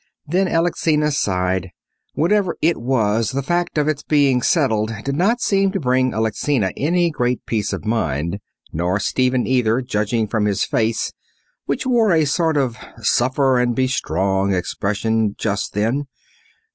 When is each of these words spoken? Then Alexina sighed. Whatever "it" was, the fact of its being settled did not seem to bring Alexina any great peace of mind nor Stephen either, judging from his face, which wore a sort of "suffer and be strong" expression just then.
Then 0.25 0.47
Alexina 0.47 1.11
sighed. 1.11 1.69
Whatever 2.15 2.57
"it" 2.59 2.77
was, 2.81 3.29
the 3.33 3.43
fact 3.43 3.77
of 3.77 3.87
its 3.87 4.01
being 4.01 4.41
settled 4.41 4.91
did 5.05 5.15
not 5.15 5.41
seem 5.41 5.71
to 5.73 5.79
bring 5.79 6.11
Alexina 6.11 6.71
any 6.75 7.11
great 7.11 7.45
peace 7.45 7.71
of 7.71 7.85
mind 7.85 8.39
nor 8.73 8.99
Stephen 8.99 9.45
either, 9.45 9.79
judging 9.81 10.27
from 10.27 10.45
his 10.45 10.65
face, 10.65 11.11
which 11.67 11.85
wore 11.85 12.13
a 12.13 12.25
sort 12.25 12.57
of 12.57 12.77
"suffer 13.03 13.59
and 13.59 13.75
be 13.75 13.85
strong" 13.85 14.51
expression 14.55 15.35
just 15.37 15.73
then. 15.73 16.07